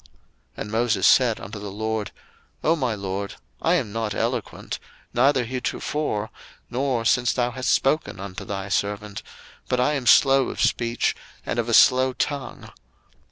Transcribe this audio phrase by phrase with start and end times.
[0.00, 0.08] 02:004:010
[0.56, 2.10] And Moses said unto the LORD,
[2.64, 4.78] O my LORD, I am not eloquent,
[5.12, 6.30] neither heretofore,
[6.70, 9.22] nor since thou hast spoken unto thy servant:
[9.68, 12.72] but I am slow of speech, and of a slow tongue.